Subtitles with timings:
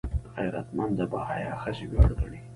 [0.35, 2.39] غیرتمند د باحیا ښځې ویاړ ګڼي